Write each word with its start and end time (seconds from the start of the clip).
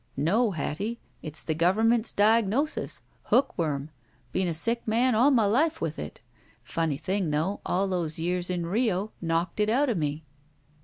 "No, 0.17 0.49
Hattie. 0.49 0.99
It's 1.21 1.43
the 1.43 1.53
government's 1.53 2.11
diagnosis. 2.11 3.03
Hookworm. 3.25 3.91
Been 4.31 4.47
a 4.47 4.53
sick 4.55 4.87
man 4.87 5.13
all 5.13 5.29
my 5.29 5.45
life 5.45 5.79
with 5.79 5.99
it. 5.99 6.21
Pimny 6.67 6.99
thing, 6.99 7.29
though, 7.29 7.61
all 7.67 7.87
those 7.87 8.17
years 8.17 8.49
in 8.49 8.65
Rio 8.65 9.11
knocked 9.21 9.59
it 9.59 9.69
out 9.69 9.89
of 9.89 9.99
me." 9.99 10.23